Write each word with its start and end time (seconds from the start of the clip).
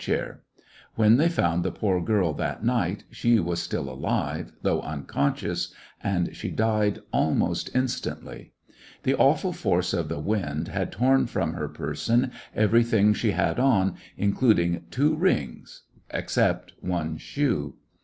Hard 0.01 0.07
htck 0.07 0.17
^ecoUections 0.17 0.23
of 0.25 0.25
a 0.25 0.33
The 0.33 0.35
heroine 0.37 0.43
When 0.95 1.17
they 1.17 1.29
found 1.29 1.63
the 1.63 1.71
poor 1.71 2.01
girl 2.01 2.33
that 2.33 2.63
nighty 2.65 3.03
she 3.11 3.39
was 3.39 3.61
still 3.61 3.87
alive, 3.87 4.51
though 4.63 4.81
unconscious, 4.81 5.75
and 6.03 6.35
she 6.35 6.49
died 6.49 6.99
almost 7.13 7.69
instantly. 7.75 8.51
The 9.03 9.13
awful 9.13 9.53
force 9.53 9.93
of 9.93 10.09
the 10.09 10.17
wind 10.19 10.69
had 10.69 10.91
torn 10.91 11.27
from 11.27 11.53
her 11.53 11.67
person 11.67 12.31
everything 12.55 13.13
she 13.13 13.33
had 13.33 13.59
on, 13.59 13.93
including 14.17 14.85
two 14.89 15.15
rings, 15.15 15.83
except 16.09 16.73
one 16.81 17.17
shoe. 17.19 17.75